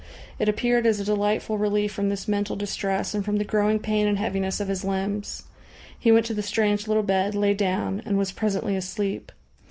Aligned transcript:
It 0.39 0.49
appeared 0.49 0.87
as 0.87 0.99
a 0.99 1.03
delightful 1.05 1.59
relief 1.59 1.91
from 1.93 2.09
this 2.09 2.27
mental 2.27 2.55
distress 2.55 3.13
and 3.13 3.23
from 3.23 3.37
the 3.37 3.43
growing 3.43 3.77
pain 3.77 4.07
and 4.07 4.17
heaviness 4.17 4.59
of 4.59 4.67
his 4.67 4.83
limbs. 4.83 5.43
He 5.99 6.11
went 6.11 6.25
to 6.25 6.33
the 6.33 6.41
strange 6.41 6.87
little 6.87 7.03
bed, 7.03 7.35
lay 7.35 7.53
down 7.53 8.01
and 8.03 8.17
was 8.17 8.31
presently 8.31 8.75
asleep.... 8.75 9.31